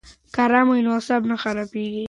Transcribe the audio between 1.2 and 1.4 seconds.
نه